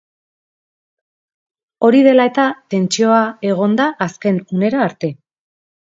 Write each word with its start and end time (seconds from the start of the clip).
Hori 1.87 2.01
dela 2.09 2.27
eta, 2.31 2.45
tentsioa 2.75 3.19
egon 3.53 3.77
da 3.81 3.89
azken 4.07 4.41
unera 4.57 4.85
arte. 4.87 5.15